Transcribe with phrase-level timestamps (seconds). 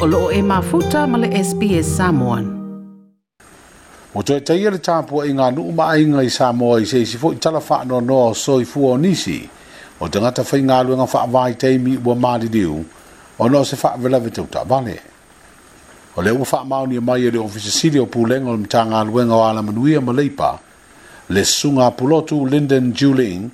[0.00, 2.44] o loo e mafuta ma le SPS Samoan.
[4.14, 7.34] Mo toi taia ele tāpua i ngā nuu ma ainga i Samoa i se fo
[7.34, 9.36] i tala wha no no soi fua o nisi
[10.00, 13.96] o te ngata whai ngā luenga wha vai teimi ua māri o no se wha
[13.98, 14.96] vela tau vale.
[16.16, 18.64] O le ua wha e a mai e le ofisa siri o pūlenga o le
[18.64, 20.58] mta ngā luenga o ala manuia ma leipa
[21.28, 23.50] le sunga pulotu Linden Juling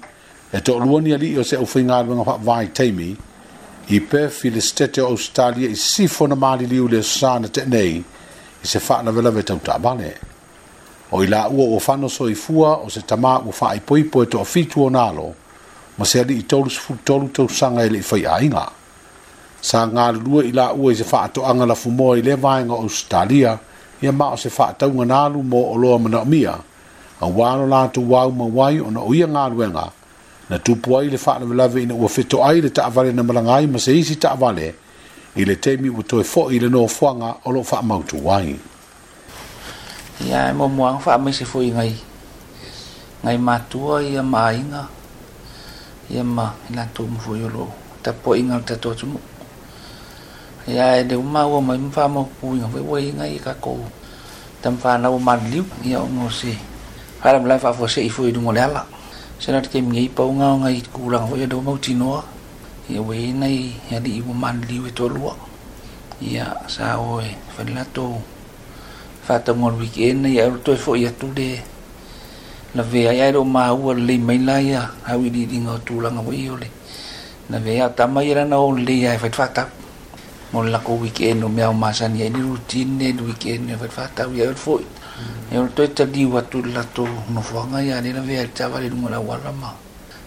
[0.52, 3.16] e to luani ali o se au whai ngā luenga wha vai teimi
[3.88, 8.02] i pe filistete o australia i sifo na maliliu le sa na tenei
[8.62, 10.12] i se faa na vela ve tau tabane.
[11.10, 13.80] O i la ua o fano so i fua o se tama ua faa i
[13.80, 15.34] poipo e to fitu o nalo
[15.98, 18.66] ma se ali i tolu sifu tolu tau sanga ele i fai a inga.
[19.62, 22.34] Sa ngā lua i la ua i se faa to anga la fumoa i le
[22.34, 23.58] vaenga o australia
[24.02, 26.58] i ma o se faa taunga nalu mo o loa mana o mia
[27.20, 29.86] a wano la tu wau ma wai o na uia ngā luenga
[30.50, 33.78] na tupu ai le faalavelave ina ua feto ai le taavale na malaga ai ma
[33.78, 34.74] se isi taavale,
[35.34, 38.54] i le taimi ua toe foʻi i le nofoaga o loo faamautū ai.
[40.26, 41.94] Ia e muamuaga faamaise foʻi gai
[43.24, 44.86] gai matua ia maaiga
[46.10, 47.70] ia ma i latou ma foʻi o loo
[48.02, 49.20] tapoʻiga o le tatou atunuu
[50.70, 53.82] ia e le uma ua mai ma faamaupuiga foʻi ua iga i kakou
[54.62, 56.54] tamafānau maliliu ia o gose
[57.18, 58.95] faalavelave faafuaseʻi foʻi i luga o le ala
[59.40, 62.22] sẽ đặt cái nghĩ bao ngao ngay cú lăng với đồ mau chín nó
[62.88, 65.32] thì với nay nhà đi bu man liu cho lúa.
[66.20, 68.12] Dạ à, sao rồi phần lá tô
[69.26, 71.58] và tầm ngon kiến này ở tôi phụ ya tu đê
[72.74, 75.78] là về ai ai đâu mà u lên mấy lai à, hao đi đi ngồi
[75.86, 76.66] tu lăng với yêu đi
[77.48, 79.68] là về ya tắm mấy ra nó đi ai phải phát tập
[80.52, 84.08] một là cô weekend nó mèo mà sàn vậy đi routine nên weekend phải phát
[84.14, 84.80] tập ya phụ
[85.16, 88.48] fo ia ero toi ta di watu lato no fuanga ia ni na vea i
[88.48, 89.72] tawa le runga la wala ma.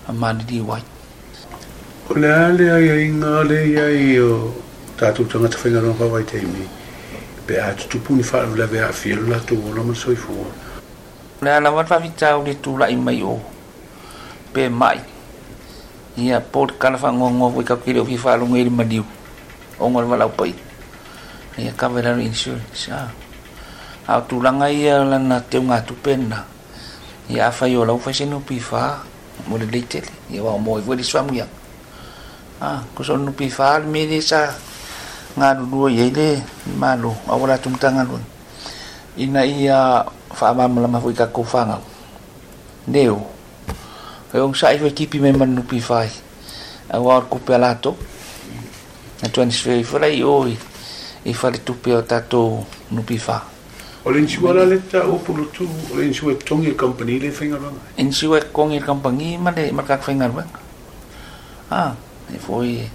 [0.08, 0.81] A mani di wai.
[2.09, 2.28] O le
[2.72, 4.54] ai ai ngā le ai o
[4.98, 6.66] tātou tangata whainga ronga wai teimi.
[7.46, 10.50] Pe a tutupu ni whaare la vea whia la tu o lama soi fua.
[11.42, 13.40] Le ala wat favi tau le tu lai mai o.
[14.53, 15.00] Pe mai.
[16.18, 19.06] Ia pot kala fa ngongo wi ka kiri o fi fa lunga ili madiu.
[19.80, 20.53] O ngol wala pai.
[21.58, 22.90] Ia ka vera insurance.
[22.92, 23.28] Ah.
[24.09, 26.42] Au tu langa ia lana te unga tu pena.
[27.30, 29.06] Ia afa yo lau fa sinu pi fa.
[29.46, 30.09] Mo le leitele.
[30.34, 31.46] Ia wa mo i vodi swamu ia.
[32.59, 34.52] Ah, ko so nu pi fa me de sa
[35.40, 36.44] ngā rurua i eile
[36.75, 38.19] malu awara tumtanga lun
[39.16, 40.03] ina ia
[40.36, 41.80] whaamama lama fui ka kofanga
[42.92, 43.24] neo
[44.34, 46.12] e ong sa iwe kipi me manu pi whai
[46.90, 47.96] a wawar kupe alato
[49.22, 50.58] na transfer i wharai oi
[51.24, 53.16] i whare tupe o tato nupi
[54.09, 57.30] wha O le insiwa la leta o pulu tu, o le insiwa tongi company le
[57.30, 57.81] whainga ronga.
[58.02, 60.50] insiwe kongi kampangi ma le makak whaingar wang
[61.70, 61.94] ah
[62.34, 62.90] e foi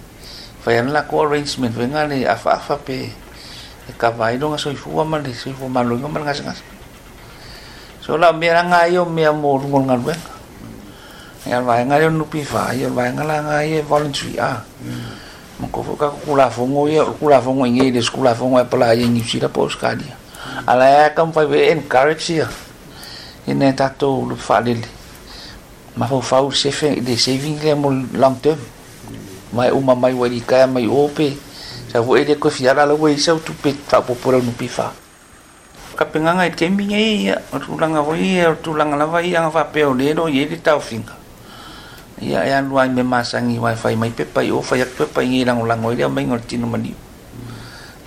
[0.59, 3.23] fai ana la ko arrangement venga le afa afa pe.
[3.85, 6.59] E ka vai donga soi fu ma le soi fu ma lo nga ngas ngas
[8.01, 10.15] so la me nga yo me mo ngol ngal we
[11.45, 14.65] ya vai nga yo nu pi fa yo vai nga la nga ye voluntary a
[15.61, 18.25] mo ko ka ku la fo ngo ye ku la fo ngo ngi de ku
[18.25, 20.17] la fo ngo pa la ye ni si la pos ka dia
[20.65, 22.49] ala ka mfa ve encourage ia
[23.45, 24.89] ina tatou le faalele
[25.93, 28.57] ma faufau sefe le saving le mo long term
[29.53, 31.37] mai uma mai wali kaya mai ope
[31.93, 34.89] sa vo ele ko fiara la wei sa tu pe fa popora no pifa
[35.93, 39.93] ka penganga it kemi nge ia tulanga vo ia tulanga la vai anga fa peo
[39.93, 41.13] le no ye di tau finga
[42.25, 45.93] ia ia luai me masangi wifi mai pepa i ofa ia pepa ngi lango lango
[45.93, 46.89] ia mai ngor tino mani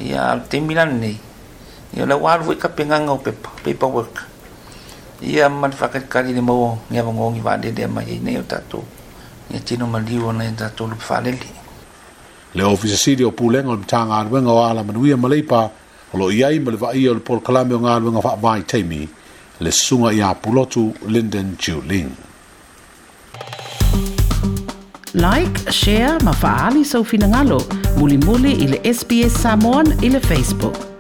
[0.03, 1.28] ia temilan nei
[1.97, 3.32] ya la war voi ka penga ngau pe
[3.65, 4.25] paperwork
[5.22, 8.43] ia man fa ka kali le mo ngia ngongi va de de mai nei o
[8.43, 8.82] tatu
[9.50, 11.50] ia tino maliu ona e tatou lupe faaleli
[12.54, 15.60] Le ofisa siri o pūlenga o le mtanga aruenga o ala manuia maleipa
[16.12, 18.62] o lo iai ma le vai o le pol kalame o ngā aruenga wha vai
[18.62, 19.09] teimi
[19.60, 22.10] le sunga i a pulotu Linden Juling.
[25.15, 27.58] Like, share, ma faali sau finangalo.
[27.96, 30.98] Muli muli i le SBS Samoan i le Facebook.